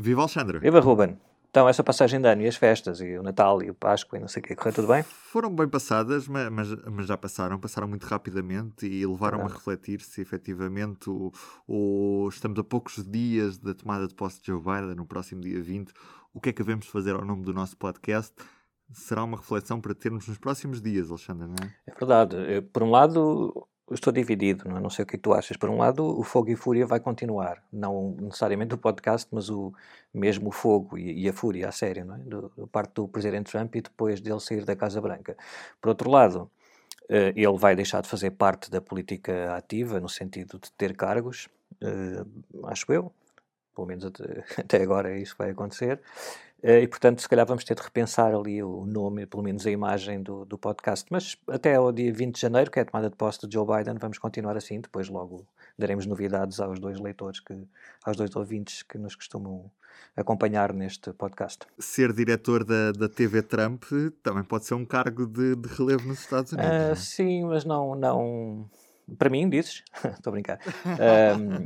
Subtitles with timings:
[0.00, 0.58] Viva Alexandre!
[0.58, 1.18] Viva Ruben!
[1.50, 4.20] Então, essa passagem de ano e as festas, e o Natal e o Páscoa e
[4.20, 5.02] não sei o quê, correu tudo bem?
[5.02, 6.48] Foram bem passadas, mas,
[6.86, 11.30] mas, já passaram, passaram muito rapidamente e levaram-me a refletir se efetivamente o,
[11.68, 15.60] o, estamos a poucos dias da tomada de posse de Joe Biden, no próximo dia
[15.60, 15.92] 20,
[16.32, 18.32] o que é que devemos fazer ao nome do nosso podcast?
[18.92, 21.74] Será uma reflexão para termos nos próximos dias, Alexandre, não é?
[21.86, 22.36] É verdade.
[22.72, 24.80] Por um lado, estou dividido, não, é?
[24.80, 25.56] não sei o que tu achas.
[25.56, 29.72] Por um lado, o Fogo e Fúria vai continuar, não necessariamente o podcast, mas o
[30.12, 32.18] mesmo o Fogo e, e a Fúria, a série, não é?
[32.18, 35.36] Do, do parte do Presidente Trump e depois dele sair da Casa Branca.
[35.80, 36.50] Por outro lado,
[37.10, 41.48] uh, ele vai deixar de fazer parte da política ativa, no sentido de ter cargos,
[41.82, 43.12] uh, acho eu,
[43.74, 46.00] pelo menos até, até agora é isso vai acontecer.
[46.62, 49.70] Eh, e, portanto, se calhar vamos ter de repensar ali o nome, pelo menos a
[49.70, 51.06] imagem do, do podcast.
[51.10, 53.66] Mas até ao dia 20 de janeiro, que é a tomada de posse de Joe
[53.66, 54.80] Biden, vamos continuar assim.
[54.80, 55.46] Depois logo
[55.78, 57.54] daremos novidades aos dois leitores, que,
[58.04, 59.70] aos dois ouvintes que nos costumam
[60.16, 61.66] acompanhar neste podcast.
[61.78, 63.84] Ser diretor da, da TV Trump
[64.22, 66.70] também pode ser um cargo de, de relevo nos Estados Unidos.
[66.92, 68.68] Uh, sim, mas não, não...
[69.18, 69.82] Para mim, dizes?
[70.04, 70.58] Estou a brincar.
[70.84, 71.64] Um,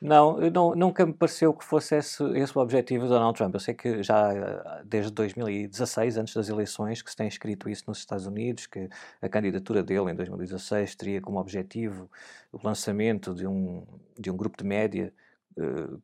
[0.00, 3.54] Não, não, nunca me pareceu que fosse esse, esse o objetivo de Donald Trump.
[3.54, 7.98] Eu sei que já desde 2016, antes das eleições, que se tem escrito isso nos
[7.98, 8.88] Estados Unidos, que
[9.22, 12.10] a candidatura dele em 2016 teria como objetivo
[12.52, 13.86] o lançamento de um,
[14.18, 15.12] de um grupo de média
[15.56, 16.00] uh,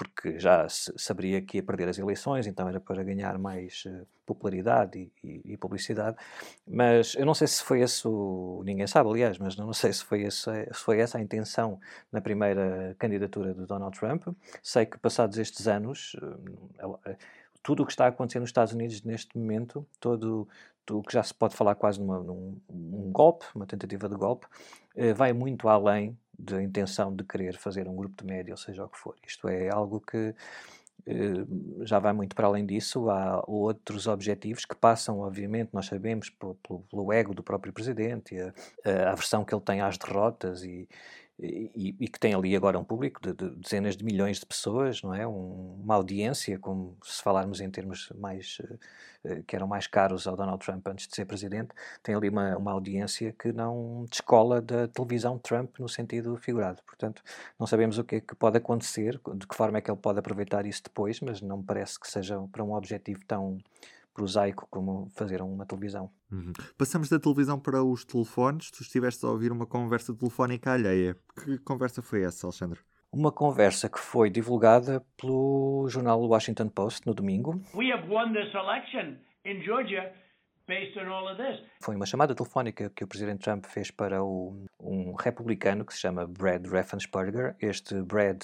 [0.00, 4.98] porque já saberia que ia perder as eleições, então era para ganhar mais uh, popularidade
[4.98, 6.16] e, e, e, publicidade.
[6.66, 8.62] Mas eu não sei se foi esse o.
[8.64, 11.78] Ninguém sabe, aliás, mas não sei se foi, esse, se foi essa a intenção
[12.10, 14.26] na primeira candidatura de Donald Trump.
[14.62, 17.16] Sei que, passados estes anos, uh,
[17.62, 20.48] tudo o que está acontecendo nos Estados Unidos neste momento, todo
[20.90, 24.46] o que já se pode falar quase numa, num um golpe, uma tentativa de golpe,
[25.14, 28.88] vai muito além da intenção de querer fazer um grupo de média, ou seja o
[28.88, 29.14] que for.
[29.26, 30.34] Isto é algo que
[31.06, 31.44] eh,
[31.84, 33.10] já vai muito para além disso.
[33.10, 36.54] Há outros objetivos que passam, obviamente, nós sabemos, pelo,
[36.90, 38.52] pelo ego do próprio presidente, a,
[39.08, 40.88] a aversão que ele tem às derrotas e,
[41.42, 45.02] e, e, que tem ali agora um público de, de, dezenas de milhões de pessoas,
[45.02, 45.26] não é?
[45.26, 48.60] Um, uma audiência, como se falarmos em termos mais
[49.24, 51.70] uh, que eram mais caros ao Donald Trump antes de ser presidente,
[52.02, 56.82] tem ali uma, uma audiência que não descola da televisão Trump no sentido figurado.
[56.84, 57.22] Portanto,
[57.58, 60.18] não sabemos o que é que pode acontecer, de que forma é que ele pode
[60.18, 63.58] aproveitar isso depois, mas não me parece que seja para um objetivo tão
[64.14, 66.10] prosaico como fazer uma televisão.
[66.30, 66.52] Uhum.
[66.76, 68.70] Passamos da televisão para os telefones.
[68.70, 71.16] Tu estiveste a ouvir uma conversa telefónica alheia.
[71.42, 72.80] Que conversa foi essa, Alexandre?
[73.12, 77.60] Uma conversa que foi divulgada pelo jornal Washington Post no domingo.
[77.74, 80.12] We have won this election in Georgia.
[81.80, 85.98] Foi uma chamada telefónica que o presidente Trump fez para o, um republicano que se
[85.98, 87.56] chama Brad Raffensperger.
[87.60, 88.40] Este Brad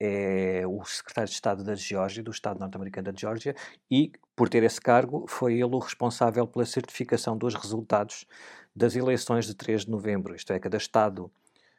[0.00, 3.54] é o secretário de Estado da Geórgia, do Estado norte-americano da Geórgia,
[3.88, 4.10] e,
[4.42, 8.26] por ter esse cargo, foi ele o responsável pela certificação dos resultados
[8.74, 10.34] das eleições de 3 de novembro.
[10.34, 11.30] Isto é, cada Estado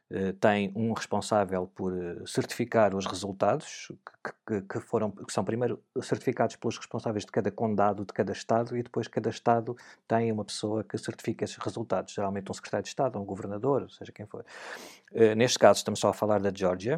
[0.09, 3.91] eh, tem um responsável por eh, certificar os resultados,
[4.47, 8.78] que, que, foram, que são primeiro certificados pelos responsáveis de cada condado de cada Estado,
[8.78, 9.75] e depois cada Estado
[10.07, 14.13] tem uma pessoa que certifica esses resultados, geralmente um secretário de Estado, um governador, seja
[14.13, 14.46] quem for.
[15.12, 16.97] Eh, neste caso, estamos só a falar da Geórgia,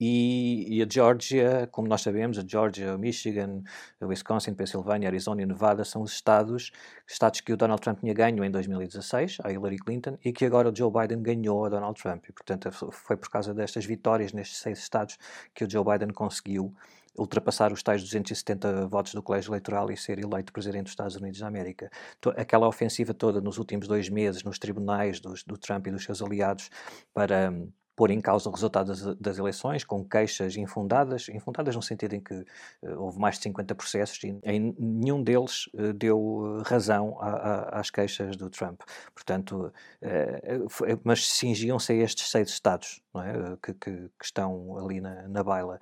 [0.00, 3.62] e, e, a Georgia, como nós sabemos, a Georgia, o Michigan,
[4.00, 6.72] o Wisconsin, Pensilvânia, Arizona e Nevada são os estados,
[7.06, 10.68] estados que o Donald Trump tinha ganho em 2016, a Hillary Clinton, e que agora
[10.68, 12.24] o Joe Biden ganhou a Donald Trump.
[12.28, 15.16] E, portanto, foi por causa destas vitórias nestes seis estados
[15.54, 16.74] que o Joe Biden conseguiu
[17.16, 21.38] ultrapassar os tais 270 votos do colégio eleitoral e ser eleito presidente dos Estados Unidos
[21.38, 21.90] da América.
[22.36, 26.20] Aquela ofensiva toda nos últimos dois meses nos tribunais dos, do Trump e dos seus
[26.20, 26.68] aliados
[27.12, 27.52] para
[27.96, 32.20] pôr em causa o resultado das, das, eleições, com queixas infundadas, infundadas no sentido em
[32.20, 37.16] que uh, houve mais de 50 processos e em nenhum deles uh, deu eh, razão
[37.20, 38.80] a, a, às queixas do Trump.
[39.14, 39.72] Portanto,
[40.02, 43.56] uh, foi, mas cingiam-se a estes seis estados é?
[43.62, 45.78] que, que, que, estão ali na, na baila.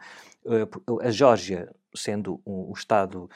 [1.03, 3.29] a Geórgia, sendo um, o estado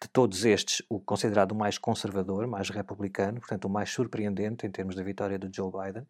[0.00, 4.94] de todos estes, o considerado mais conservador, mais republicano, portanto o mais surpreendente em termos
[4.94, 6.06] da vitória de Joe Biden,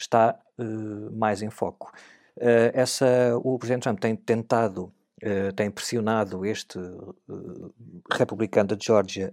[0.00, 1.92] está uh, mais em foco.
[2.36, 3.06] Uh, essa,
[3.42, 4.92] o Presidente Trump tem tentado,
[5.22, 6.78] uh, tem pressionado este
[8.10, 9.32] republicano da Geórgia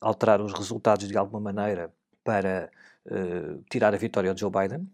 [0.00, 1.92] a alterar os resultados de alguma maneira
[2.22, 2.70] para
[3.68, 4.88] tirar a vitória de Joe Biden.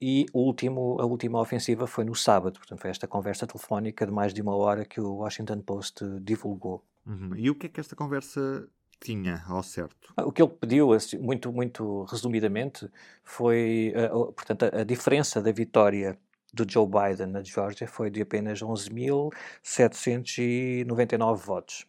[0.00, 4.32] E último, a última ofensiva foi no sábado, portanto foi esta conversa telefónica de mais
[4.32, 6.82] de uma hora que o Washington Post divulgou.
[7.04, 7.34] Uhum.
[7.36, 8.66] E o que é que esta conversa
[9.00, 10.12] tinha ao certo?
[10.16, 12.90] O que ele pediu, assim, muito, muito resumidamente,
[13.22, 16.18] foi uh, portanto, a, diferença da vitória
[16.52, 21.86] do Joe Biden na Geórgia foi de apenas 11.799 votos.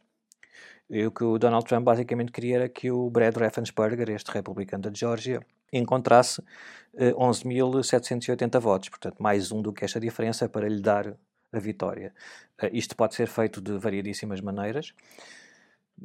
[0.90, 4.84] E o que o Donald Trump basicamente queria era que o Brad Raffensperger, este republicano
[4.84, 5.42] da Geórgia,
[5.72, 6.42] encontrasse
[6.96, 11.16] eh, 11.780 votos, portanto, mais um do que esta diferença para lhe dar
[11.52, 12.14] a vitória.
[12.72, 14.94] Isto pode ser feito de variedíssimas maneiras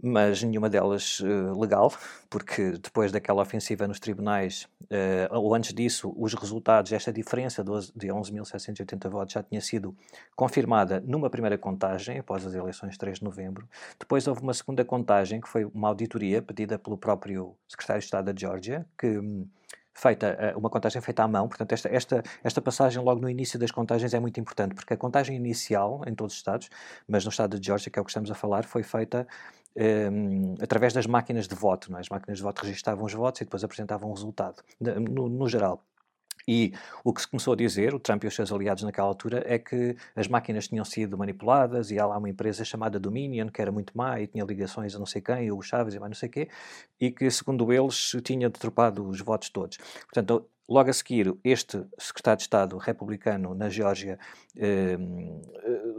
[0.03, 1.93] mas nenhuma delas uh, legal,
[2.29, 8.09] porque depois daquela ofensiva nos tribunais, uh, ou antes disso, os resultados, esta diferença de
[8.09, 9.97] 11.780 votos já tinha sido
[10.35, 13.69] confirmada numa primeira contagem, após as eleições de 3 de novembro.
[13.99, 18.33] Depois houve uma segunda contagem, que foi uma auditoria pedida pelo próprio secretário de Estado
[18.33, 19.47] da Geórgia, que hum,
[19.95, 23.59] feita, eh, uma contagem feita à mão, portanto esta, esta, esta passagem logo no início
[23.59, 26.69] das contagens é muito importante, porque a contagem inicial em todos os estados,
[27.07, 29.27] mas no estado de Geórgia, que é o que estamos a falar, foi feita
[29.77, 31.95] um, através das máquinas de voto.
[31.97, 32.01] É?
[32.01, 35.83] As máquinas de voto registavam os votos e depois apresentavam o resultado, no, no geral.
[36.47, 39.43] E o que se começou a dizer, o Trump e os seus aliados naquela altura,
[39.47, 43.61] é que as máquinas tinham sido manipuladas e há lá uma empresa chamada Dominion, que
[43.61, 46.17] era muito má e tinha ligações a não sei quem, o Chaves e mais não
[46.17, 46.49] sei quê,
[47.01, 49.79] e que, segundo eles, tinha deturpado os votos todos.
[50.07, 54.19] Portanto, Logo a seguir, este secretário de Estado republicano na Geórgia
[54.57, 54.97] eh,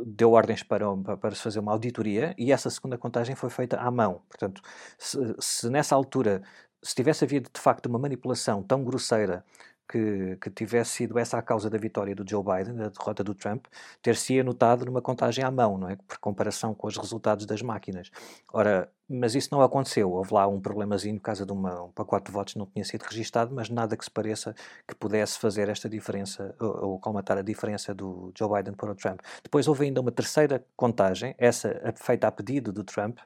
[0.07, 0.85] deu ordens para,
[1.17, 4.23] para se fazer uma auditoria e essa segunda contagem foi feita à mão.
[4.27, 4.63] Portanto,
[4.97, 6.41] se, se nessa altura
[6.81, 9.45] se tivesse havido de facto uma manipulação tão grosseira
[9.87, 13.33] que, que, tivesse sido essa a causa da vitória do Joe Biden, da derrota do
[13.35, 13.65] Trump,
[14.01, 15.95] ter-se anotado numa contagem à mão, não é?
[15.95, 18.09] Por comparação com os resultados das máquinas.
[18.51, 20.11] Ora, mas isso não aconteceu.
[20.11, 23.03] Houve lá um problemazinho por causa de uma, um pacote de votos não tinha sido
[23.03, 24.55] registado, mas nada que se pareça
[24.87, 28.95] que pudesse fazer esta diferença ou, ou colmatar a diferença do Joe Biden para o
[28.95, 29.21] Trump.
[29.43, 33.19] Depois houve ainda uma terceira contagem, essa feita a pedido do Trump,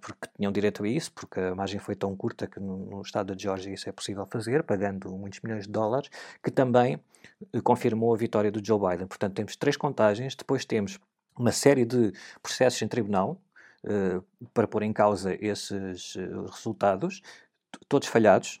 [0.00, 3.34] porque tinham direito a isso, porque a margem foi tão curta que no, no, estado
[3.34, 6.10] da Geórgia isso é possível fazer, pagando muitos milhões de dólares,
[6.42, 7.00] que também
[7.54, 9.06] uh, confirmou a vitória do Joe Biden.
[9.06, 10.98] Portanto, temos três contagens, depois temos
[11.36, 12.12] uma série de
[12.42, 13.40] processos em tribunal
[13.84, 16.14] uh, para pôr em causa esses
[16.52, 17.22] resultados,
[17.88, 18.60] todos falhados,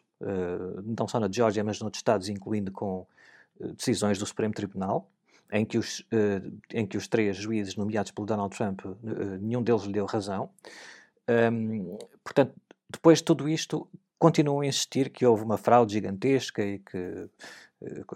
[0.84, 3.06] não só na Geórgia, mas noutros estados, incluindo com
[3.76, 5.08] decisões do Supremo Tribunal
[5.52, 8.96] em que os, uh, em que os três juízes nomeados pelo Donald Trump, uh,
[9.40, 10.50] nenhum deles lhe deu razão.
[12.24, 12.54] Portanto,
[12.88, 13.86] depois de tudo isto,
[14.18, 17.28] continuam a insistir que houve uma fraude gigantesca e que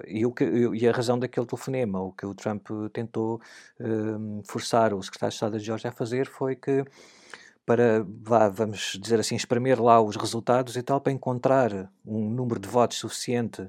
[0.06, 3.40] e, o que, e a razão daquele telefonema, o que o Trump tentou
[3.78, 6.84] um, forçar o secretário de Estado de Georgia a fazer foi que
[7.64, 12.58] para, vá, vamos dizer assim, espremer lá os resultados e tal, para encontrar um número
[12.58, 13.68] de votos suficiente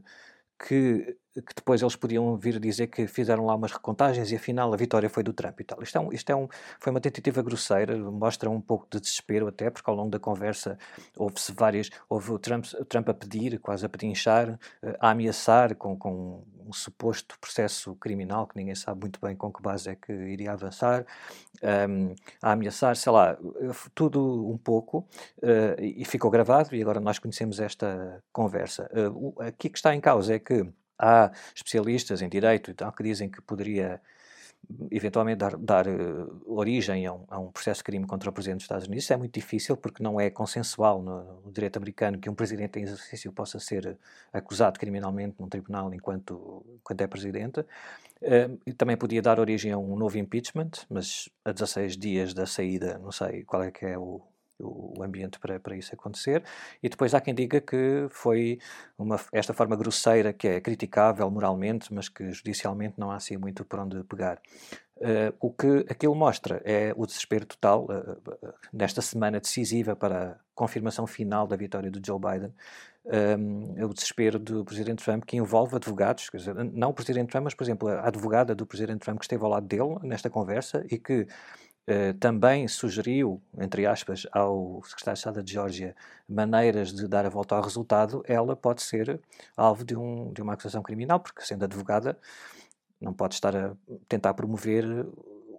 [0.68, 4.78] que que depois eles podiam vir dizer que fizeram lá umas recontagens e afinal a
[4.78, 5.82] vitória foi do Trump e tal.
[5.82, 6.48] Isto, é um, isto é um,
[6.80, 10.78] foi uma tentativa grosseira, mostra um pouco de desespero até, porque ao longo da conversa
[11.18, 15.98] houve-se várias, houve o Trump, Trump a pedir, quase a pedinchar, eh, a ameaçar com,
[15.98, 20.14] com um suposto processo criminal, que ninguém sabe muito bem com que base é que
[20.14, 21.06] iria avançar,
[21.62, 23.38] um, ehm, a ameaçar, sei lá,
[23.94, 25.00] tudo um pouco,
[25.40, 28.90] uh, e ficou gravado e agora nós conhecemos esta conversa.
[28.94, 30.66] Uh, aqui que está em causa é que
[31.04, 34.02] há especialistas em direito e tal que dizem que poderia
[34.90, 38.60] eventualmente dar, dar uh, origem a um, a um, processo de crime contra o Presidente
[38.60, 39.04] dos Estados Unidos.
[39.04, 42.80] Isso é muito difícil porque não é consensual no, no, direito americano que um Presidente
[42.80, 43.98] em exercício possa ser
[44.32, 47.60] acusado criminalmente num tribunal enquanto, enquanto é Presidente.
[48.22, 52.98] Uh, também podia dar origem a um novo impeachment, mas a 16 dias da saída,
[53.00, 54.22] não sei qual é que é o,
[54.60, 56.44] o ambiente para, para isso acontecer.
[56.82, 58.60] E depois há quem diga que foi
[58.98, 63.66] uma, esta forma grosseira que é criticável moralmente, mas que judicialmente não há assim muito
[63.66, 64.40] por onde pegar.
[64.98, 70.32] Uh, o que aquilo mostra é o desespero total, uh, uh, nesta semana decisiva para
[70.32, 72.54] a confirmação final da vitória do Joe Biden,
[73.06, 77.44] um, é o desespero do Presidente Trump que envolve advogados, dizer, não o Presidente Trump,
[77.44, 80.86] mas, por exemplo, a advogada do Presidente Trump que esteve ao lado dele nesta conversa
[80.90, 81.28] e que
[81.86, 85.96] Uh, também sugeriu, entre aspas, ao secretário de Estado de Geórgia
[86.30, 89.20] maneiras de dar a volta ao resultado, ela pode ser
[89.58, 92.18] alvo de, um, de uma acusação criminal, porque sendo advogada
[93.02, 93.76] não pode estar a
[94.08, 94.86] tentar promover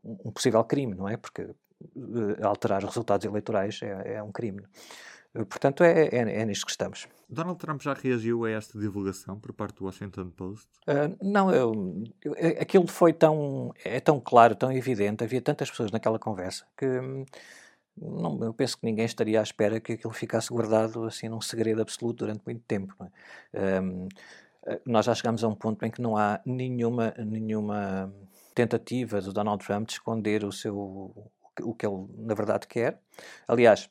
[0.03, 1.17] um possível crime, não é?
[1.19, 4.63] Porque uh, alterar resultados eleitorais é, é um crime.
[5.35, 7.09] Portanto, é, é, é nisto que estamos.
[7.29, 10.69] Donald Trump já reagiu a esta divulgação por parte do Washington Post?
[10.87, 15.91] Uh, não, eu, eu, aquilo foi tão, é tão claro, tão evidente, havia tantas pessoas
[15.91, 17.25] naquela conversa que hum,
[17.97, 21.83] não, eu penso que ninguém estaria à espera que aquilo ficasse guardado assim num segredo
[21.83, 22.95] absoluto durante muito tempo.
[23.53, 23.81] É?
[23.81, 24.09] Um,
[24.87, 28.13] nós já chegamos a um ponto em que não há nenhuma, nenhuma
[28.55, 31.31] tentativa do Donald Trump de esconder o seu
[31.63, 32.99] o que ele na verdade quer.
[33.47, 33.89] Aliás,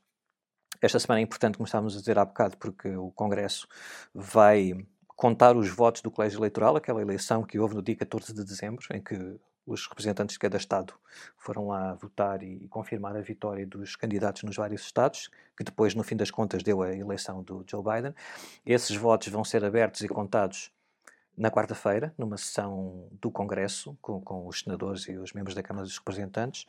[0.86, 3.66] esta semana é importante, como estávamos a dizer há bocado, porque o Congresso
[4.14, 4.74] vai
[5.16, 8.86] contar os votos do colégio eleitoral, aquela eleição que houve no dia 14 de dezembro,
[8.92, 10.94] em que os representantes de cada Estado
[11.38, 16.04] foram lá votar e, confirmar a vitória dos candidatos nos vários Estados, que depois, no
[16.04, 18.14] fim das contas, deu a eleição do Joe Biden.
[18.66, 20.70] Esses votos vão ser abertos e contados
[21.36, 25.86] na quarta-feira, numa sessão do Congresso, com, com, os senadores e os membros da Câmara
[25.86, 26.66] dos Representantes,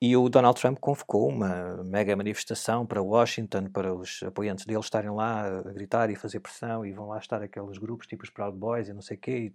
[0.00, 5.10] e o Donald Trump convocou uma mega manifestação para Washington, para os apoiantes dele estarem
[5.10, 8.56] lá a gritar e fazer pressão, e vão lá estar aqueles grupos tipo os Proud
[8.56, 9.52] Boys e não sei o quê,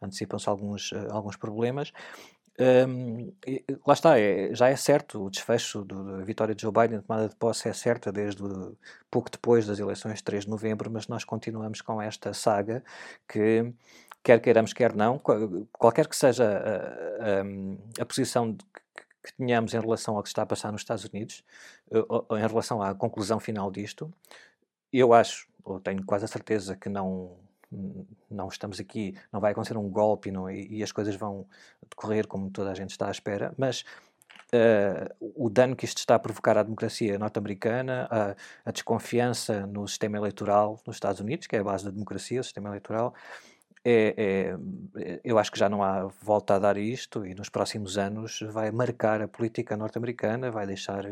[0.00, 1.92] antecipam-se alguns, uh, alguns problemas.
[2.58, 3.32] Um,
[3.86, 7.28] lá está, é, já é certo o desfecho da vitória de Joe Biden, a tomada
[7.28, 8.76] de posse é certa desde o,
[9.10, 12.82] pouco depois das eleições de 3 de novembro, mas nós continuamos com esta saga
[13.28, 13.72] que,
[14.22, 15.20] quer queiramos, quer não,
[15.72, 18.56] qualquer que seja a, a, a posição
[19.22, 21.44] que tenhamos em relação ao que está a passar nos Estados Unidos,
[21.92, 24.10] em relação à conclusão final disto,
[24.92, 27.36] eu acho, ou tenho quase a certeza que não
[28.30, 31.46] não estamos aqui, não vai acontecer um golpe não, e, e, as coisas vão
[31.88, 33.84] decorrer como toda a gente está à espera, mas
[34.52, 39.86] uh, o dano que isto está a provocar à democracia norte-americana, a, a, desconfiança no
[39.88, 43.14] sistema eleitoral nos Estados Unidos, que é a base da democracia, o sistema eleitoral,
[43.88, 44.56] é,
[44.96, 48.40] é, eu acho que já não há volta a dar isto e nos próximos anos
[48.50, 51.04] vai marcar a política norte-americana, vai deixar,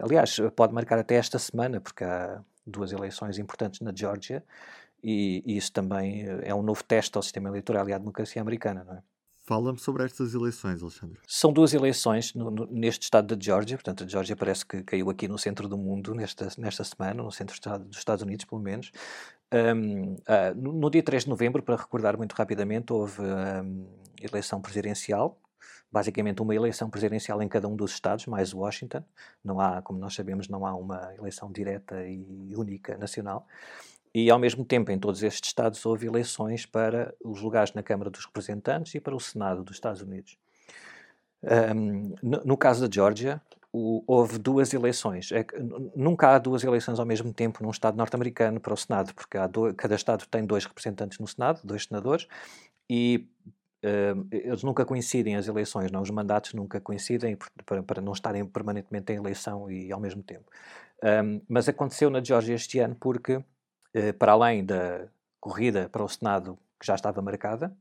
[0.00, 4.44] aliás, pode marcar até esta semana, porque há duas eleições importantes na Geórgia,
[5.02, 8.40] e, e, isso também eh, é um novo teste ao sistema eleitoral e à democracia
[8.40, 9.02] americana, não é?
[9.44, 11.18] Fala-me sobre estas eleições, Alexandre.
[11.26, 15.10] São duas eleições no, no, neste estado da Geórgia, portanto, a Geórgia parece que caiu
[15.10, 18.92] aqui no centro do mundo nesta, nesta semana, no centro dos Estados Unidos, pelo menos.
[19.52, 23.86] Um, uh, ah, no, no, dia 3 de novembro, para recordar muito rapidamente, houve um,
[24.20, 25.38] eleição presidencial,
[25.90, 29.04] basicamente uma eleição presidencial em cada um dos estados, mais Washington.
[29.44, 33.46] Não há, como nós sabemos, não há uma eleição direta e única nacional.
[34.14, 38.10] E, ao mesmo tempo, em todos estes Estados houve eleições para os lugares na Câmara
[38.10, 40.36] dos Representantes e para o Senado dos Estados Unidos.
[41.42, 43.40] Um, no, no, caso da Geórgia,
[43.72, 45.32] houve duas eleições.
[45.32, 45.46] É,
[45.96, 49.74] nunca há duas eleições ao mesmo tempo num Estado norte-americano para o Senado, porque do,
[49.74, 52.28] cada Estado tem dois representantes no Senado, dois senadores,
[52.88, 53.26] e
[54.30, 56.02] eles nunca coincidem as eleições, não?
[56.02, 60.44] os mandatos nunca coincidem para, para não estarem permanentemente em eleição e ao mesmo tempo.
[61.02, 63.42] Um, mas aconteceu na Geórgia este ano porque
[64.18, 65.06] para além da
[65.40, 67.76] corrida para o Senado que já estava marcada,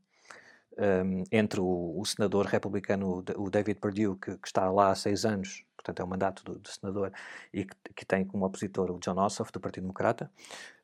[0.78, 4.96] um, ehm, entre o, o, senador republicano, o David Perdue, que, que, está lá há
[4.96, 7.12] seis anos, portanto é o mandato do, do senador,
[7.54, 10.32] e que, que, tem como opositor o John Ossoff, do Partido Democrata.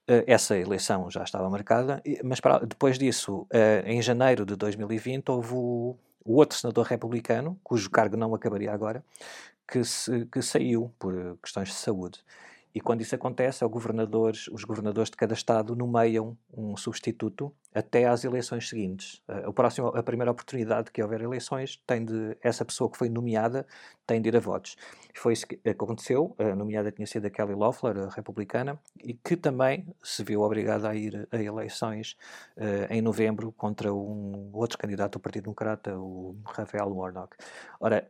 [0.10, 5.29] Uh, essa eleição já estava marcada, mas para, depois disso, uh, em janeiro de 2020,
[5.29, 9.03] houve o, o, outro senador republicano, cujo cargo não acabaria agora,
[9.67, 12.19] que, se, que saiu por questões de saúde.
[12.77, 13.74] E quando isso acontece, é os
[14.63, 19.19] governadores de cada estado nomeiam um substituto até às eleições seguintes.
[19.27, 23.65] A, próximo, a primeira oportunidade que houver eleições, tem de, essa pessoa que foi nomeada
[24.05, 24.77] tem de ir a votos.
[25.15, 26.36] Foi isso que aconteceu.
[26.38, 30.88] A nomeada tinha sido a Kelly Loeffler, a republicana, e que também se viu obrigada
[30.88, 32.15] a ir a eleições
[32.57, 37.36] uh, em novembro contra um outro candidato do Partido Democrata, o Rafael Warnock.
[37.79, 38.07] Ora,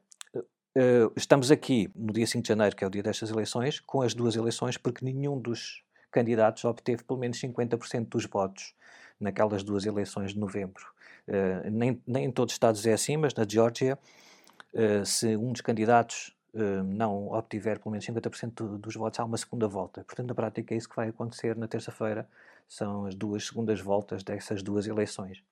[0.78, 4.04] Uh, estamos aqui no dia 5 de janeiro, que é o dia destas eleições, com
[4.04, 8.76] as duas eleições, porque nenhum dos candidatos obteve pelo menos 50% dos votos
[9.20, 10.86] naquelas duas eleições de novembro.
[11.28, 13.98] Uh, nem, nem em todos os estados é assim, mas na Geórgia,
[14.72, 16.36] uh, se um dos candidatos
[16.86, 20.04] não obtiver pelo menos 50% dos votos, há uma segunda volta.
[20.04, 22.28] Portanto, na prática, é isso que vai acontecer na terça-feira.
[22.68, 25.44] São as duas segundas voltas dessas duas eleições.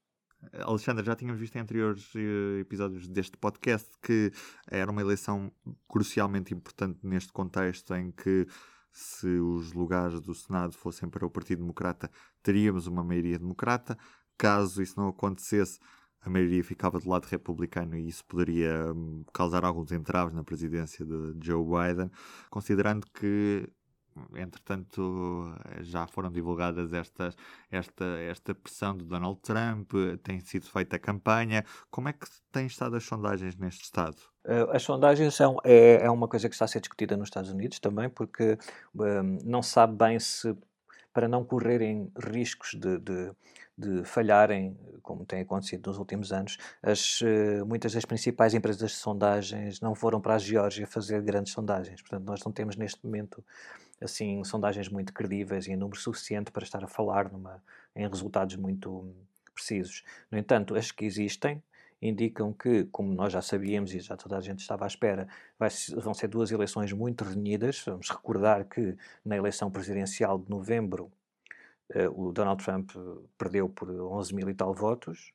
[0.54, 4.32] Alexandre, já tínhamos visto em anteriores uh, episódios deste podcast que
[4.68, 5.52] era uma eleição
[5.88, 8.48] crucialmente importante neste contexto em que
[8.92, 12.10] se os lugares do Senado fossem para o Partido Democrata,
[12.42, 13.98] teríamos uma maioria democrata.
[14.38, 15.80] Caso isso não acontecesse,
[16.22, 21.06] a maioria ficava do lado republicano e isso poderia um, causar alguns entraves na presidência
[21.06, 22.10] de Joe Biden,
[22.50, 23.70] considerando que
[24.36, 27.36] entretanto já foram divulgadas estas,
[27.70, 29.92] esta, esta pressão de Donald Trump,
[30.24, 31.64] tem sido feita a campanha.
[31.90, 34.18] Como é que têm estado as sondagens neste Estado?
[34.46, 37.50] Uh, as sondagens são, é, é uma coisa que está a ser discutida nos Estados
[37.50, 38.58] Unidos também, porque
[38.94, 40.56] um, não se sabe bem se,
[41.12, 43.32] para não correrem riscos de, de
[43.78, 46.58] de falharem, como tem acontecido nos últimos anos.
[46.82, 51.54] As, uh, muitas das principais empresas de sondagens não foram para a Geórgia fazer grandes
[51.54, 52.02] sondagens.
[52.02, 53.44] Portanto, nós não temos neste momento
[54.02, 57.64] assim sondagens muito credíveis e em número suficiente para estar a falar numa,
[57.96, 59.14] em resultados muito
[59.54, 60.04] precisos.
[60.32, 61.62] No entanto, as que existem
[62.02, 65.28] indicam que, como nós já sabíamos e já toda a gente estava à espera,
[65.58, 67.84] vai, vão ser duas eleições muito renhidas.
[67.86, 71.12] Vamos recordar que na eleição presidencial de novembro
[72.14, 72.92] o Donald Trump
[73.38, 75.32] perdeu por 11 mil e tal votos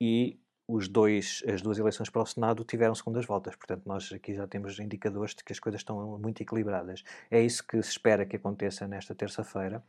[0.00, 0.38] e
[0.68, 3.56] os dois, as duas eleições para o Senado tiveram segundas voltas.
[3.56, 7.02] Portanto, nós aqui já temos indicadores de que as coisas estão muito equilibradas.
[7.30, 9.82] É isso que se espera que aconteça nesta terça-feira.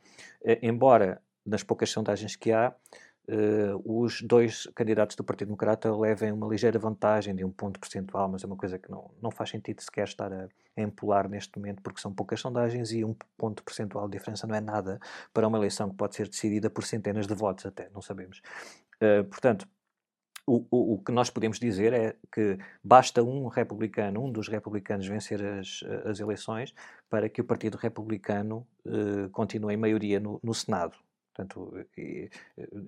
[0.62, 2.74] embora, nas poucas sondagens que há,
[3.30, 8.28] uh, os dois candidatos do Partido Democrata levem uma ligeira vantagem de um ponto percentual,
[8.28, 11.58] mas é uma coisa que não, não faz sentido sequer estar a, a empolar neste
[11.58, 15.00] momento, porque são poucas sondagens e um ponto percentual de diferença não é nada
[15.34, 18.42] para uma eleição que pode ser decidida por centenas de votos até, não sabemos.
[19.02, 19.68] Uh, portanto,
[20.46, 25.06] o, o, o, que nós podemos dizer é que basta um republicano, um dos republicanos,
[25.06, 26.74] vencer as, as eleições
[27.08, 30.98] para que o Partido Republicano uh, continue em maioria no, no Senado.
[31.40, 31.74] Portanto,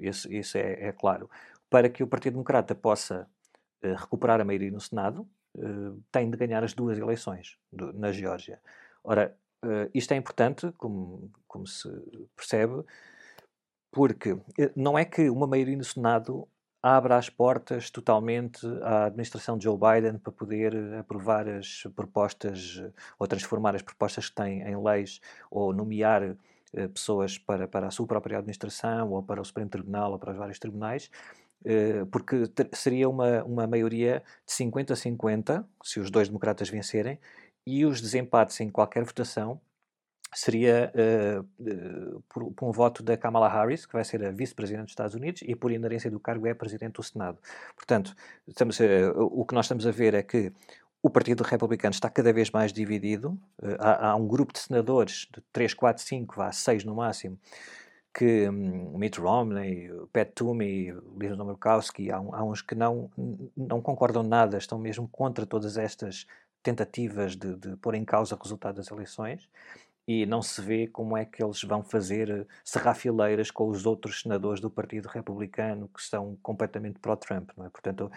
[0.01, 1.29] isso, é, é, claro.
[1.69, 3.27] Para que o Partido Democrata possa
[3.83, 8.59] uh, recuperar a maioria no Senado, uh, tem de ganhar as duas eleições na Geórgia.
[9.03, 11.89] Ora, uh, isto é importante, como, como se
[12.35, 12.83] percebe,
[13.89, 14.37] porque
[14.75, 16.47] não é que uma maioria no Senado
[16.83, 22.81] abra as portas totalmente à administração de Joe Biden para poder aprovar as propostas
[23.19, 26.35] ou transformar as propostas que tem em leis ou nomear eh,
[26.93, 30.37] pessoas para, para a sua própria administração ou para o Supremo Tribunal ou para os
[30.37, 31.09] vários tribunais,
[31.63, 37.19] eh, porque seria uma, uma maioria de 50 a 50, se os dois democratas vencerem,
[37.65, 39.61] e os desempates em qualquer votação
[40.33, 44.85] seria uh, uh, por, por, um voto da Kamala Harris, que vai ser a vice-presidente
[44.85, 47.37] dos Estados Unidos, e por inerência do cargo é presidente do Senado.
[47.75, 48.15] Portanto,
[48.47, 50.51] estamos, uh, o que nós estamos a ver é que
[51.01, 53.31] o Partido Republicano está cada vez mais dividido.
[53.61, 57.39] Uh, há, há, um grupo de senadores, de 3, 4, 5, vá, 6 no máximo,
[58.13, 63.09] que um, Mitt Romney, Pat Toomey, Lisa Murkowski, há, há, uns que não,
[63.55, 66.25] não concordam nada, estão mesmo contra todas estas
[66.61, 69.49] tentativas de, de pôr em causa o resultado das eleições
[70.11, 74.21] e não se vê como é que eles vão fazer eh, serrafileiras com os outros
[74.21, 77.69] senadores do Partido Republicano que são completamente pró-Trump, não é?
[77.69, 78.11] Portanto,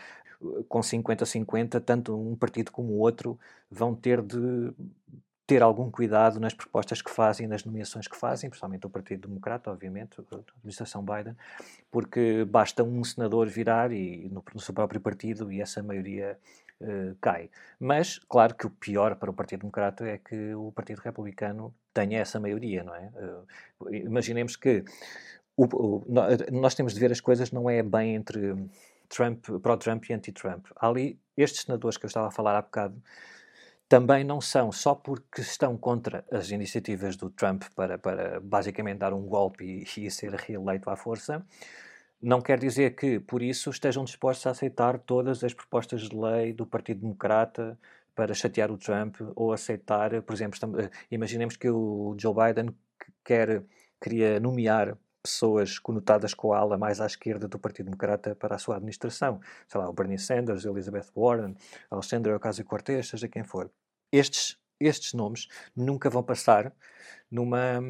[0.68, 3.38] com 50-50, tanto um partido como o outro
[3.70, 4.72] vão ter de
[5.46, 9.70] ter algum cuidado nas propostas que fazem, nas nomeações que fazem, principalmente o Partido Democrata,
[9.70, 11.36] obviamente, a administração Biden,
[11.90, 16.38] porque basta um senador virar e no, no seu próprio partido e essa maioria
[16.80, 17.50] uh, cai.
[17.78, 22.20] Mas, claro que o pior para o Partido Democrata é que o Partido Republicano tenha
[22.20, 23.10] essa maioria, não é?
[23.80, 24.84] Uh, imaginemos que
[25.56, 26.04] o, o,
[26.52, 28.54] nós temos de ver as coisas não é bem entre
[29.08, 30.66] Trump, pró-Trump e anti-Trump.
[30.76, 33.00] Ali, estes senadores que eu estava a falar há bocado,
[33.88, 39.12] também não são só porque estão contra as iniciativas do Trump para, para basicamente dar
[39.12, 41.46] um golpe e, e ser reeleito à força,
[42.20, 46.52] não quer dizer que, por isso, estejam dispostos a aceitar todas as propostas de lei
[46.52, 47.78] do Partido Democrata
[48.14, 52.74] para chatear o Trump ou aceitar, por exemplo, eh, imaginemos que o Joe Biden
[53.24, 53.64] quer,
[54.00, 58.58] queria nomear pessoas conotadas com a ala mais à esquerda do Partido Democrata para a
[58.58, 59.40] sua administração.
[59.66, 61.56] Sei lá, o Bernie Sanders, Elizabeth Warren,
[61.90, 63.70] Alexandre Ocasio-Cortez, seja quem for.
[64.12, 66.72] Estes, estes nomes nunca vão passar
[67.30, 67.80] numa,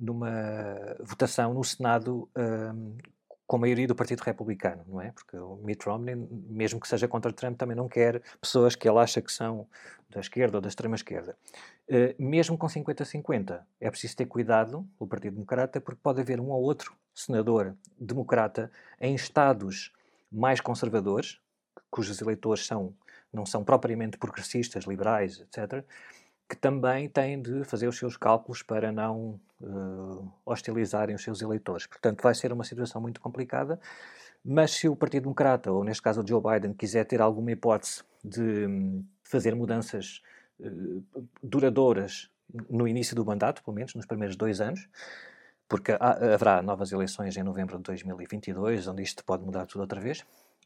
[0.00, 2.96] numa votação no Senado um,
[3.48, 5.10] com a maioria do Partido Republicano, não é?
[5.10, 8.98] Porque o Mitt Romney, mesmo que seja contra Trump, também não quer pessoas que ele
[8.98, 9.66] acha que são
[10.10, 11.34] da esquerda ou da extrema-esquerda.
[11.88, 16.50] Uh, mesmo com 50-50, é preciso ter cuidado, o Partido Democrata, porque pode haver um
[16.50, 19.94] ou outro senador democrata em estados
[20.30, 21.40] mais conservadores,
[21.90, 22.94] cujos eleitores são,
[23.32, 25.82] não são propriamente progressistas, liberais, etc.,
[26.48, 31.86] que também têm de fazer os seus cálculos para não uh, hostilizarem os seus eleitores.
[31.86, 33.78] Portanto, vai ser uma situação muito complicada,
[34.42, 38.02] mas se o Partido Democrata, ou neste caso o Joe Biden, quiser ter alguma hipótese
[38.24, 40.22] de um, fazer mudanças
[40.58, 41.04] uh,
[41.42, 42.30] duradouras
[42.70, 44.88] no início do mandato, pelo menos nos primeiros dois anos,
[45.68, 50.00] porque há, haverá novas eleições em novembro de 2022, onde isto pode mudar tudo outra
[50.00, 50.20] vez,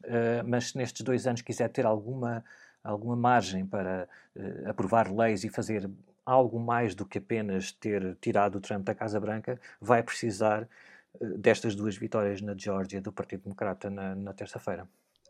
[0.05, 2.41] uh, mas se nestes dois anos quiser ter alguma
[2.83, 5.89] alguma margem para uh, aprovar leis e fazer
[6.25, 10.67] algo mais do que apenas ter tirado o Trump da Casa Branca, vai precisar
[11.15, 14.87] uh, destas duas vitórias na Geórgia do Partido Democrata na, na terça-feira.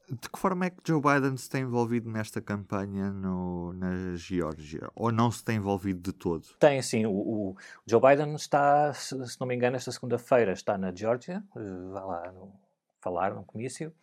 [0.10, 4.90] De que forma é que Joe Biden se tem envolvido nesta campanha no, na Geórgia?
[4.96, 6.46] Ou não se tem envolvido de todo?
[6.60, 7.06] Tem, sim.
[7.06, 11.42] O, o Joe Biden está, se, se, não me engano, esta segunda-feira está na Geórgia,
[11.56, 12.52] uh, vai lá no,
[13.00, 13.94] falar no comício.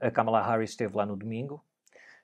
[0.00, 1.62] A Kamala Harris esteve lá no domingo.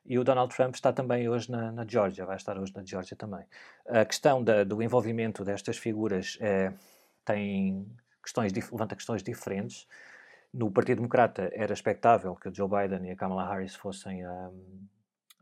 [0.09, 3.14] E o Donald Trump está também hoje na, na Geórgia, vai estar hoje na Geórgia
[3.14, 3.44] também.
[3.87, 6.73] A questão da, do envolvimento destas figuras é,
[7.27, 7.87] tem
[8.23, 9.87] questões, levanta questões diferentes.
[10.53, 14.88] No Partido Democrata era expectável que o Joe Biden e a Kamala Harris fossem um,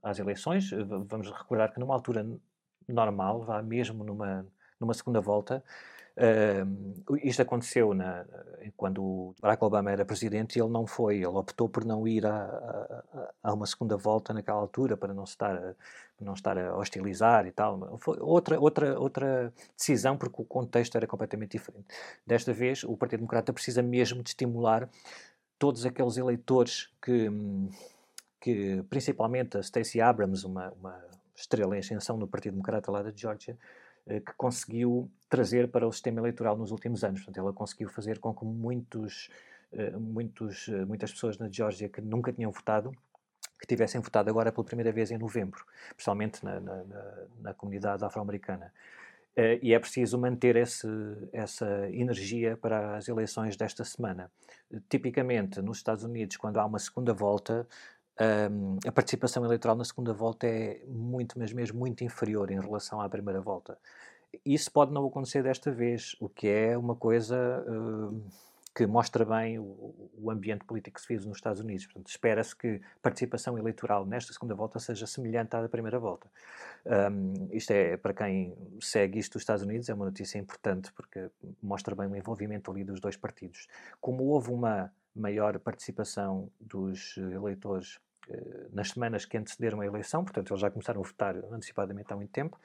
[0.02, 0.68] às eleições.
[1.06, 2.26] Vamos recordar que numa altura
[2.88, 4.44] normal, vá mesmo numa,
[4.80, 5.62] numa segunda volta,
[6.16, 8.24] Uh, isto aconteceu na,
[8.76, 12.44] quando Barack Obama era presidente e ele não foi, ele optou por não ir a,
[13.12, 15.74] a, a, uma segunda volta naquela altura para não estar a,
[16.18, 17.98] não estar a hostilizar e tal.
[17.98, 21.86] Foi outra, outra, outra decisão porque o contexto era completamente diferente.
[22.26, 24.88] Desta vez, o Partido Democrata precisa mesmo de estimular
[25.58, 27.30] todos aqueles eleitores que,
[28.40, 33.12] que principalmente a Stacey Abrams, uma, uma estrela em ascensão no Partido Democrata lá da
[33.14, 33.56] Georgia,
[34.06, 37.20] que conseguiu trazer para o sistema eleitoral nos últimos anos.
[37.20, 39.28] Portanto, ela conseguiu fazer com que muitos,
[39.72, 42.92] eh, muitos, eh, muitas pessoas na Geórgia que nunca tinham votado
[43.58, 46.84] que tivessem votado agora pela primeira vez em novembro, especialmente na, na,
[47.40, 48.70] na, comunidade afro-americana.
[49.62, 50.86] E é preciso manter esse,
[51.32, 54.30] essa energia para as eleições desta semana.
[54.90, 57.66] Tipicamente, nos Estados Unidos, quando há uma segunda volta,
[58.18, 63.00] um, a participação eleitoral na segunda volta é muito, mas mesmo muito inferior em relação
[63.00, 63.78] à primeira volta.
[64.44, 68.22] Isso pode não acontecer desta vez, o que é uma coisa uh,
[68.74, 71.88] que mostra bem o, o, ambiente político que se vive nos Estados Unidos.
[72.06, 76.26] Espera-se que a participação eleitoral nesta segunda volta seja semelhante à da primeira volta.
[76.84, 81.30] Um, isto é, para quem segue isto dos Estados Unidos, é uma notícia importante, porque
[81.62, 83.66] mostra bem o envolvimento ali dos dois partidos.
[83.98, 87.98] Como houve uma maior participação dos eleitores
[88.72, 92.30] nas semanas que antecederam a eleição, portanto, eles já começaram a votar antecipadamente há muito
[92.30, 92.58] tempo.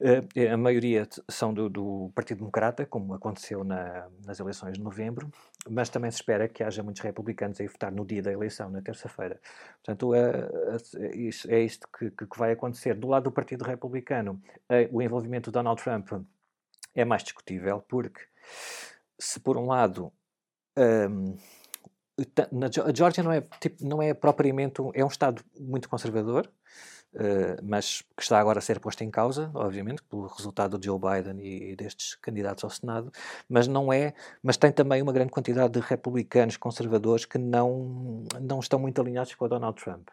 [0.00, 5.28] Uh, a maioria são do, do, Partido Democrata, como aconteceu na, nas eleições de novembro,
[5.68, 8.70] mas também se espera que haja muitos republicanos a ir votar no dia da eleição,
[8.70, 9.40] na terça-feira.
[9.82, 12.94] Portanto, uh, é isto que, que, vai acontecer.
[12.94, 14.40] Do lado do Partido Republicano,
[14.92, 16.12] o envolvimento de Donald Trump
[16.94, 18.20] é mais discutível, porque
[19.18, 20.12] se por um lado.
[20.76, 21.57] Um, na,
[22.18, 26.50] a Geórgia não é, tipo, não é propriamente um, é um Estado muito conservador,
[27.14, 30.98] uh, mas que está agora a ser posto em causa, obviamente, pelo resultado de Joe
[30.98, 33.12] Biden e, e, destes candidatos ao Senado,
[33.48, 38.58] mas não é, mas tem também uma grande quantidade de republicanos conservadores que não, não
[38.58, 40.08] estão muito alinhados com o Donald Trump.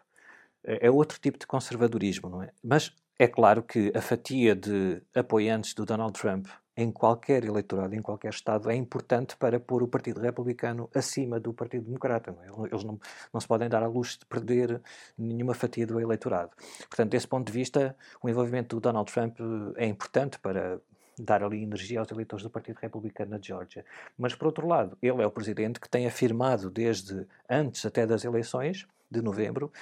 [0.64, 2.50] É, é outro tipo de conservadorismo, não é?
[2.62, 8.02] Mas é claro que a fatia de apoiantes do Donald Trump em qualquer eleitorado, em
[8.02, 12.36] qualquer Estado, é importante para pôr o Partido Republicano acima do Partido Democrata.
[12.42, 12.66] É?
[12.70, 13.00] Eles não,
[13.32, 14.80] não se podem dar à luz de perder
[15.16, 16.50] nenhuma fatia do eleitorado.
[16.80, 19.38] Portanto, desse ponto de vista, o envolvimento do Donald Trump
[19.76, 20.78] é importante para
[21.18, 23.84] dar ali energia aos eleitores do Partido Republicano na Geórgia.
[24.18, 28.22] Mas, por outro lado, ele é o presidente que tem afirmado desde antes até das
[28.22, 29.72] eleições de novembro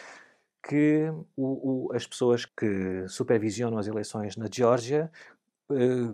[0.66, 5.11] que o, o, as pessoas que supervisionam as eleições na Geórgia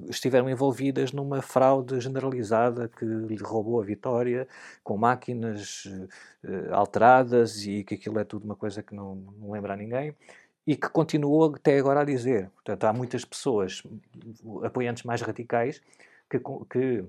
[0.09, 4.47] estiveram envolvidas numa fraude generalizada que lhe roubou a vitória,
[4.83, 9.75] com máquinas uh, alteradas e que aquilo é tudo uma coisa que não, não lembra
[9.75, 10.15] a ninguém
[10.67, 12.51] e que continuou até agora a dizer.
[12.51, 13.83] Portanto, há muitas pessoas,
[14.63, 15.81] apoiantes mais radicais,
[16.29, 16.39] que,
[16.71, 17.05] que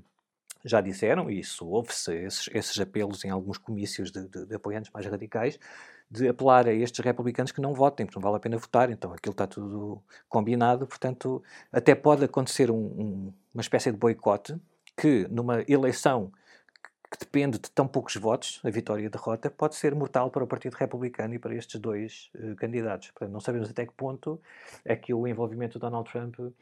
[0.64, 4.92] já disseram, e isso houve-se esses, esses, apelos em alguns comícios de, de, de, apoiantes
[4.92, 5.60] mais radicais,
[6.12, 9.14] de apelar a estes republicanos que não votem, porque não vale a pena votar, então
[9.14, 14.60] aquilo está tudo combinado, portanto, até pode acontecer um, um, uma espécie de boicote
[14.98, 16.30] que, numa eleição
[17.12, 20.46] que depende de tão poucos votos, a vitória e a derrota, pode ser mortal para
[20.46, 23.12] o Partido Republicano e para estes dois uh, candidatos.
[23.12, 24.40] Portanto, não sabemos até que ponto
[24.86, 26.54] é que o envolvimento de Donald Trump uh,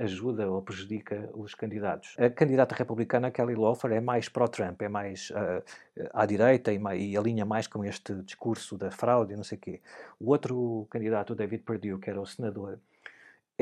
[0.00, 2.14] ajuda ou prejudica os candidatos.
[2.18, 5.64] A candidata republicana, Kelly Loeffler, é mais pró-Trump, é mais uh,
[6.12, 9.60] à direita e, e, alinha mais com este discurso da fraude e não sei o
[9.62, 9.80] quê.
[10.20, 12.78] O outro candidato, David Perdue, que era o senador,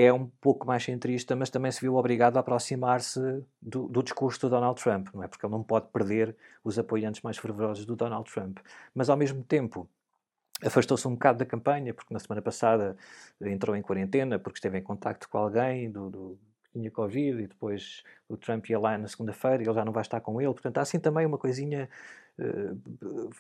[0.00, 3.18] é um pouco mais centrista, mas também se viu obrigado a aproximar-se
[3.60, 5.26] do, do, discurso do Donald Trump, não é?
[5.26, 8.60] Porque ele não pode perder os apoiantes mais fervorosos do Donald Trump.
[8.94, 9.90] Mas, ao mesmo tempo,
[10.64, 12.96] afastou-se um bocado da campanha, porque na semana passada
[13.40, 17.48] entrou em quarentena, porque esteve em contacto com alguém do, do que tinha Covid, e
[17.48, 20.52] depois o Trump ia lá na segunda-feira e ele já não vai estar com ele.
[20.52, 21.90] Portanto, há assim também uma coisinha...
[22.38, 23.30] Uh,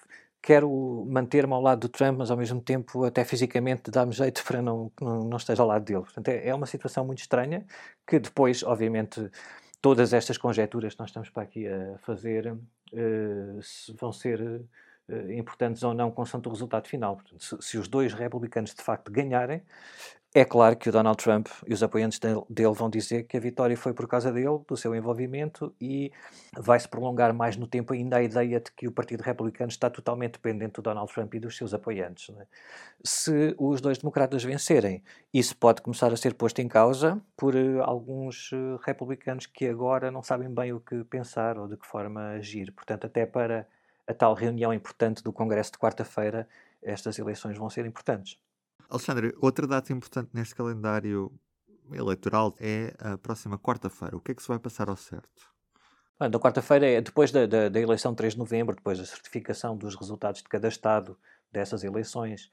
[0.42, 4.62] quero manter-me ao lado do Trump, mas ao mesmo tempo, até fisicamente, dá-me jeito para
[4.62, 6.00] não, não, não esteja ao lado dele.
[6.02, 7.64] Portanto, é, é uma situação muito estranha
[8.06, 9.30] que depois, obviamente,
[9.80, 13.60] todas estas conjecturas que nós estamos para aqui a fazer uh,
[13.98, 17.16] vão ser uh, importantes ou não, consoante o resultado final.
[17.16, 19.62] Portanto, se, se, os dois republicanos de facto ganharem,
[20.34, 23.74] é claro que o Donald Trump e os apoiantes dele vão dizer que a vitória
[23.76, 26.12] foi por causa dele, do seu envolvimento, e
[26.54, 30.32] vai-se prolongar mais no tempo ainda a ideia de que o Partido Republicano está totalmente
[30.32, 32.28] dependente do Donald Trump e dos seus apoiantes.
[32.38, 32.46] É?
[33.02, 37.82] Se os dois democratas vencerem, isso pode começar a ser posto em causa por uh,
[37.82, 42.32] alguns uh, republicanos que agora não sabem bem o que pensar ou de que forma
[42.32, 42.70] agir.
[42.72, 43.66] Portanto, até para
[44.06, 46.46] a tal reunião importante do Congresso de quarta-feira,
[46.82, 48.38] estas eleições vão ser importantes.
[48.88, 51.30] Alexandre, outra data importante neste calendário
[51.92, 54.16] eleitoral é a próxima quarta-feira.
[54.16, 55.58] O que é que se vai passar ao certo?
[56.18, 59.04] Bem, da quarta-feira é depois da, da, da, eleição de 3 de novembro, depois da
[59.04, 61.16] certificação dos resultados de cada Estado
[61.52, 62.50] dessas eleições,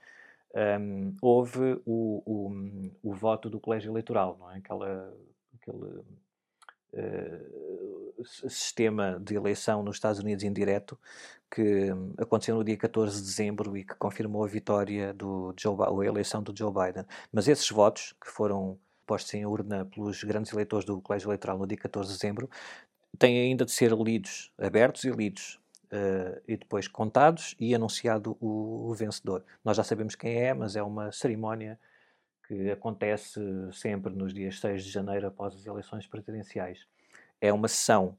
[0.80, 4.58] um, houve o, o, o, voto do colégio eleitoral, não é?
[4.58, 5.14] Aquela,
[5.56, 6.04] aquele
[6.94, 10.98] uh, sistema de eleição nos Estados Unidos indireto
[11.50, 16.06] que aconteceu no dia 14 de dezembro e que confirmou a vitória do Joe, a
[16.06, 17.06] eleição do Joe Biden.
[17.32, 21.68] Mas esses votos, que foram postos em urna pelos grandes eleitores do colégio eleitoral no
[21.68, 22.50] dia 14 de dezembro,
[23.18, 28.90] têm ainda de ser lidos, abertos e lidos uh, e depois contados e anunciado o,
[28.90, 29.46] o, vencedor.
[29.64, 31.80] Nós já sabemos quem é, mas é uma cerimónia
[32.48, 33.40] que acontece
[33.72, 36.86] sempre nos dias 6 de janeiro após as eleições presidenciais.
[37.42, 38.18] É uma sessão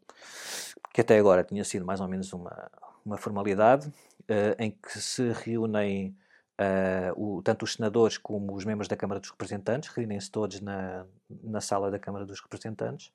[0.92, 2.70] que até agora tinha sido mais ou menos uma,
[3.05, 6.16] uma formalidade, uh, em que se reúnem
[6.59, 11.07] uh, o, tanto os senadores como os membros da Câmara dos Representantes, reúnem-se todos na,
[11.42, 13.12] na sala da Câmara dos Representantes.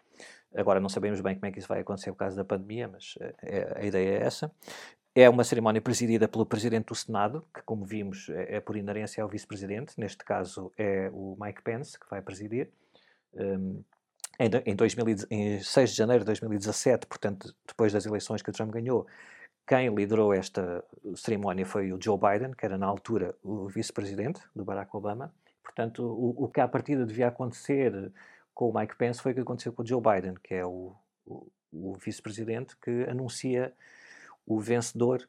[0.55, 3.15] Agora não sabemos bem como é que isso vai acontecer por causa da pandemia, mas
[3.19, 4.51] é, é, a ideia é essa.
[5.13, 9.21] É uma cerimónia presidida pelo Presidente do Senado, que, como vimos, é, é por inerência
[9.21, 9.93] ao Vice-Presidente.
[9.97, 12.69] Neste caso, é o Mike Pence que vai presidir.
[13.33, 13.83] Um,
[14.39, 18.53] em, em, 2000, em 6 de janeiro de 2017, portanto, depois das eleições que o
[18.53, 19.07] Trump ganhou,
[19.67, 20.83] quem liderou esta
[21.15, 25.33] cerimónia foi o Joe Biden, que era na altura o vice-presidente do Barack Obama.
[25.63, 28.11] Portanto, o, o que à partida devia acontecer
[28.53, 30.93] com o Mike Pence foi o que aconteceu com o Joe Biden, que é o,
[31.25, 33.73] o, o vice-presidente que anuncia
[34.45, 35.27] o vencedor.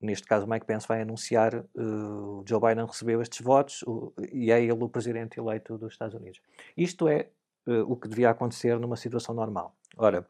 [0.00, 4.50] Neste caso, o Mike Pence vai anunciar uh, Joe Biden recebeu estes votos uh, e
[4.50, 6.40] é ele o presidente eleito dos Estados Unidos.
[6.76, 7.28] Isto é
[7.66, 9.74] uh, o que devia acontecer numa situação normal.
[9.96, 10.26] Ora,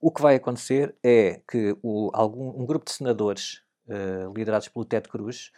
[0.00, 4.84] o que vai acontecer é que o, algum, um grupo de senadores uh, liderados pelo
[4.84, 5.52] Ted Cruz,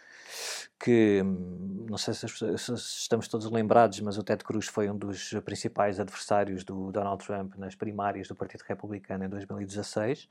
[0.79, 4.97] que hum, não sei se, se, estamos todos lembrados, mas o Ted Cruz foi um
[4.97, 10.27] dos principais adversários do Donald Trump nas primárias do Partido Republicano em 2016,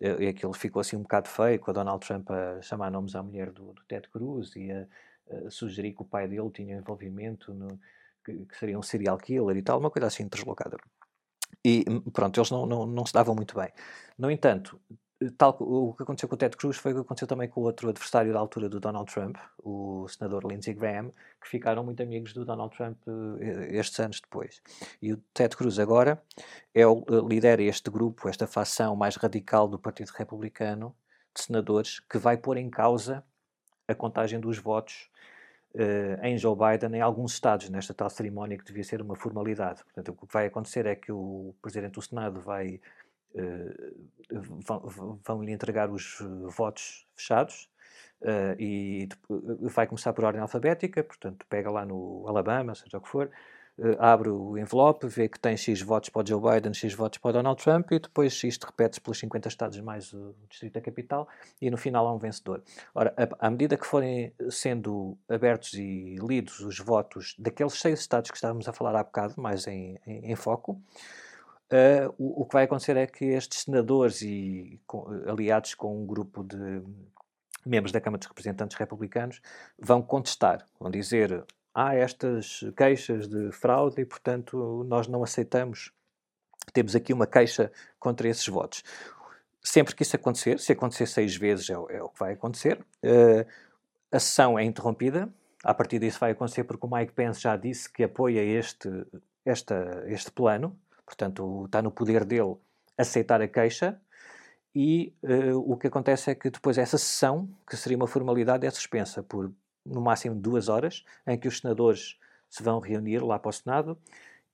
[0.00, 3.22] e aquilo ficou assim um bocado feio, com o Donald Trump a chamar nomes à
[3.22, 4.86] mulher do, do Ted Cruz e a,
[5.46, 7.78] a, sugerir que o pai dele tinha envolvimento no,
[8.28, 10.76] que, que seria um serial killer e tal, uma coisa assim deslocada.
[11.64, 13.70] E hum, pronto, eles não, não, não se davam muito bem.
[14.18, 14.80] No entanto,
[15.36, 17.64] tal, o que aconteceu com o Ted Cruz foi o que aconteceu também com o
[17.64, 21.10] outro adversário da altura do Donald Trump, o senador Lindsey Graham,
[21.40, 22.98] que ficaram muito amigos do Donald Trump
[23.40, 24.62] eh, estes anos depois.
[25.00, 26.22] E o Ted Cruz agora
[26.74, 30.94] é o, eh, lidera este grupo, esta facção mais radical do Partido Republicano
[31.34, 33.24] de senadores que vai pôr em causa
[33.88, 35.08] a contagem dos votos
[36.22, 39.84] em Joe Biden em alguns estados, nesta tal cerimónia que devia ser uma formalidade.
[39.84, 42.80] Portanto, o que vai acontecer é que o Presidente do Senado vai
[43.34, 46.18] uh, vão-lhe entregar os
[46.56, 47.70] votos fechados
[48.22, 49.08] uh, e
[49.62, 53.30] vai começar por ordem alfabética, portanto, pega lá no Alabama, seja o que for,
[53.98, 57.30] abre o envelope, vê que tem X votos para o Joe Biden, X votos para
[57.30, 61.28] o Donald Trump e depois isto repete-se pelos 50 estados mais o Distrito da Capital
[61.60, 62.62] e no final há um vencedor.
[62.94, 68.36] Ora, à medida que forem sendo abertos e lidos os votos daqueles seis estados que
[68.36, 70.80] estávamos a falar há bocado, mais em, em, em foco,
[71.70, 76.06] Uh, o, o, que vai acontecer é que estes senadores e com, aliados com um
[76.06, 76.82] grupo de
[77.64, 79.42] membros da Câmara dos Representantes republicanos
[79.78, 85.92] vão contestar, vão dizer há estas queixas de fraude e, portanto, nós não aceitamos.
[86.72, 88.82] Temos aqui uma queixa contra esses votos.
[89.62, 93.46] Sempre que isso acontecer, se acontecer seis vezes é, é o que vai acontecer, uh,
[94.10, 95.28] a sessão é interrompida.
[95.64, 98.88] A partir disso vai acontecer porque o Mike Pence já disse que apoia este,
[99.44, 102.56] esta, este plano, portanto está no poder dele
[102.96, 104.00] aceitar a queixa
[104.74, 108.70] e uh, o que acontece é que depois essa sessão, que seria uma formalidade, é
[108.70, 109.52] suspensa por
[109.84, 113.98] no máximo duas horas, em que os senadores se vão reunir lá para o Senado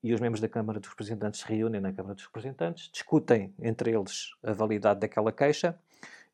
[0.02, 3.90] e os membros da Câmara dos Representantes se reúnem na Câmara dos Representantes, discutem entre
[3.90, 5.78] eles a validade daquela queixa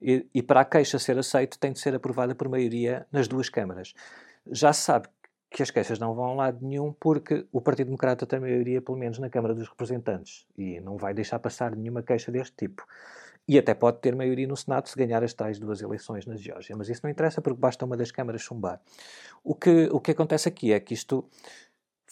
[0.03, 3.48] e, e para a queixa ser aceita tem de ser aprovada por maioria nas duas
[3.48, 3.94] câmaras.
[4.50, 5.09] Já se sabe
[5.50, 8.96] que as queixas não vão a lado nenhum porque o Partido Democrata tem maioria, pelo
[8.96, 12.87] menos na Câmara dos Representantes, e não vai deixar passar nenhuma queixa deste tipo.
[13.51, 16.77] E até pode ter maioria no Senado se ganhar as tais duas eleições na Geórgia.
[16.77, 18.81] Mas isso não interessa porque basta uma das câmaras chumbar.
[19.43, 21.29] O que, o que acontece aqui é que isto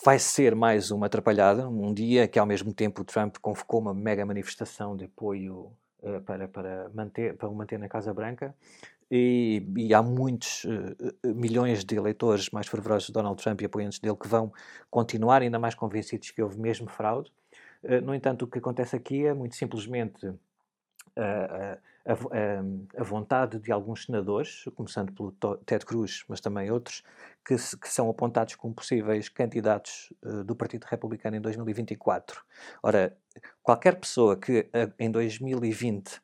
[0.04, 1.68] vai ser mais uma atrapalhada.
[1.68, 5.70] Um dia que, ao mesmo tempo, Trump convocou uma mega manifestação de apoio
[6.02, 8.52] uh, para, para, manter, para o manter na Casa Branca.
[9.08, 14.00] E, e há muitos uh, milhões de eleitores mais fervorosos de Donald Trump e apoiantes
[14.00, 14.52] dele que vão
[14.90, 17.32] continuar ainda mais convencidos que houve mesmo fraude.
[17.84, 20.34] Uh, no entanto, o que acontece aqui é muito simplesmente
[21.18, 21.78] a,
[22.12, 25.32] a, a, vontade de alguns senadores, começando pelo
[25.66, 27.02] Ted Cruz, mas também outros,
[27.44, 32.42] que, que são apontados como possíveis candidatos uh, do Partido Republicano em 2024.
[32.82, 33.16] Ora,
[33.62, 36.20] qualquer pessoa que uh, em 2020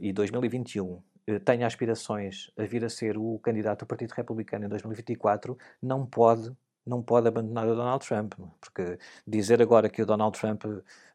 [0.00, 4.68] e 2021 eh, tenha aspirações a vir a ser o candidato do Partido Republicano em
[4.68, 6.50] 2024, não pode
[6.88, 10.64] não pode abandonar o Donald Trump, porque dizer agora que o Donald Trump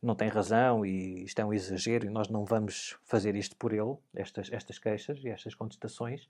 [0.02, 3.74] não tem razão e isto é um exagero e nós não vamos fazer isto por
[3.74, 6.28] ele, estas, estas queixas e estas contestações,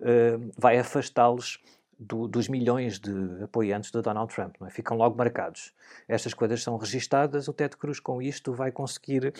[0.00, 1.60] uh, vai afastá-los
[1.98, 4.70] do, dos milhões de apoiantes de Donald Trump, é?
[4.70, 5.72] ficam logo marcados.
[6.08, 9.32] Estas coisas são registadas, o Ted Cruz com isto vai conseguir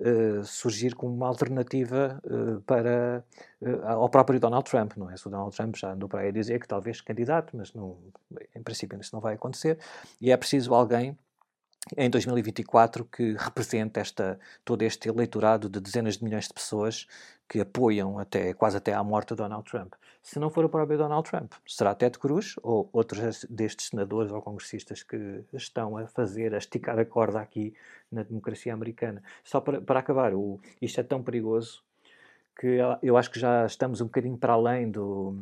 [0.00, 3.24] uh, surgir como uma alternativa uh, para,
[3.60, 5.16] uh, ao próprio Donald Trump, não é?
[5.16, 7.96] Se o Donald Trump já andou para aí a dizer que talvez candidato, mas não,
[8.54, 9.78] em princípio isso não vai acontecer,
[10.20, 11.16] e é preciso alguém
[11.96, 17.06] em 2024 que represente esta, todo este eleitorado de dezenas de milhões de pessoas
[17.48, 19.94] que apoiam até quase até à morte Donald Trump.
[20.22, 24.40] Se não for o próprio Donald Trump, será Ted Cruz ou outros destes senadores ou
[24.40, 27.74] congressistas que estão a fazer, a esticar a corda aqui
[28.10, 29.22] na democracia americana.
[29.42, 31.82] Só para, para acabar, o, isto é tão perigoso
[32.56, 35.36] que eu acho que já estamos um bocadinho para além do,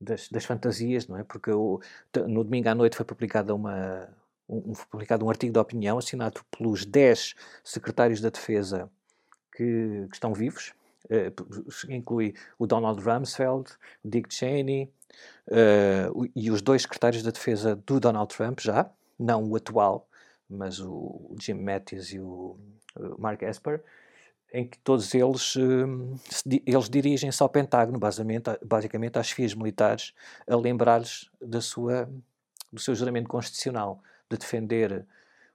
[0.00, 1.24] das, das fantasias, não é?
[1.24, 1.80] Porque o,
[2.28, 4.08] no domingo à noite foi publicada uma
[4.48, 8.90] um, publicado um artigo de opinião assinado pelos 10 secretários da Defesa
[9.54, 10.72] que, que estão vivos,
[11.06, 13.72] uh, inclui o Donald Rumsfeld,
[14.04, 14.92] o Dick Cheney
[15.48, 20.08] uh, e os dois secretários da Defesa do Donald Trump já, não o atual,
[20.48, 22.58] mas o Jim Mattis e o
[23.18, 23.82] Mark Esper,
[24.52, 26.14] em que todos eles, uh,
[26.66, 30.12] eles dirigem-se ao Pentágono, basicamente, basicamente às FIAs militares,
[30.46, 32.08] a lembrar-lhes da sua,
[32.72, 35.06] do seu juramento constitucional de defender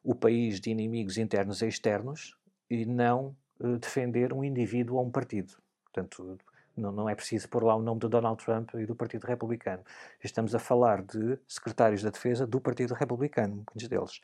[0.03, 2.37] o país de inimigos internos e externos
[2.69, 5.55] e não uh, defender um indivíduo ou um partido.
[5.83, 6.37] Portanto,
[6.75, 9.83] não, não, é preciso pôr lá o nome de Donald Trump e do Partido Republicano.
[10.23, 14.21] Estamos a falar de secretários da Defesa do Partido Republicano, muitos deles.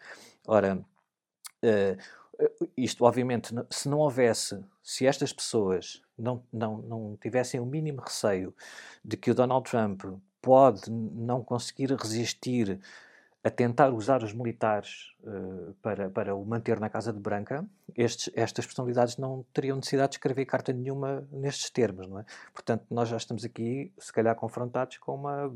[0.48, 1.98] Ora, uh,
[2.78, 8.54] isto, obviamente, se não houvesse, se estas pessoas não, não, não tivessem o mínimo receio
[9.04, 10.04] de que o Donald Trump
[10.42, 12.80] pode não conseguir resistir
[13.46, 17.64] a tentar usar os militares uh, para, para o manter na Casa de Branca,
[17.96, 22.26] estes, estas personalidades não teriam necessidade de escrever carta nenhuma nestes termos, não é?
[22.52, 25.56] Portanto, nós já estamos aqui, se calhar, confrontados com uma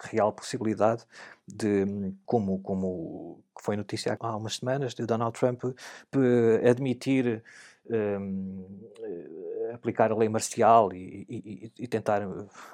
[0.00, 1.04] real possibilidade
[1.44, 5.64] de, como, como foi notícia há umas semanas, de Donald Trump
[6.70, 7.42] admitir
[7.90, 12.22] um, eh, aplicar a lei marcial e, e, e tentar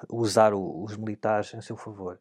[0.08, 2.18] usar os militares em seu favor.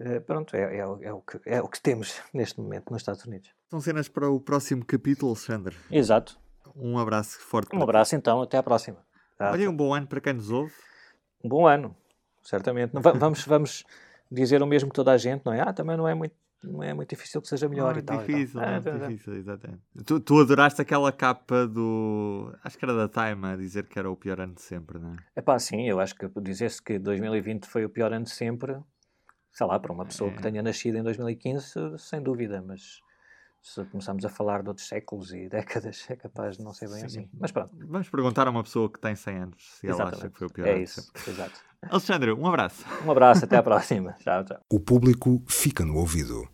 [0.00, 3.24] Uh, pronto, é, é, é, o que, é o que temos neste momento nos Estados
[3.24, 3.50] Unidos.
[3.70, 5.76] São cenas para o próximo capítulo, Alexandre.
[5.90, 6.38] Exato.
[6.74, 7.74] Um abraço forte.
[7.74, 8.98] Um abraço então, até à próxima.
[9.38, 10.72] Tá, Olha, um bom ano para quem nos ouve.
[11.44, 11.96] Um bom ano,
[12.42, 12.92] certamente.
[12.92, 13.84] vamos, vamos
[14.30, 15.60] dizer o mesmo que toda a gente, não é?
[15.60, 16.34] Ah, também não é muito
[16.66, 18.18] não é muito difícil que seja melhor não é e tal.
[18.18, 18.80] Difícil, e tal.
[18.80, 19.82] Não é, é difícil, exatamente.
[20.04, 22.52] Tu, tu adoraste aquela capa do.
[22.64, 25.12] Acho que era da Time a dizer que era o pior ano de sempre, não
[25.12, 25.16] é?
[25.36, 28.78] É pá, sim, eu acho que dizer-se que 2020 foi o pior ano de sempre
[29.54, 30.42] sei lá, para uma pessoa que é.
[30.42, 33.00] tenha nascido em 2015, sem dúvida, mas
[33.62, 36.98] se começarmos a falar de outros séculos e décadas, é capaz de não ser bem
[36.98, 37.06] Sim.
[37.06, 37.28] assim.
[37.40, 37.70] Mas pronto.
[37.86, 40.14] Vamos perguntar a uma pessoa que tem 100 anos se Exatamente.
[40.14, 40.68] ela acha que foi o pior.
[40.68, 41.60] É isso, exato.
[41.88, 42.84] Alexandre, um abraço.
[43.06, 44.14] Um abraço, até à próxima.
[44.18, 44.60] Tchau, tchau.
[44.70, 46.46] O público fica no ouvido.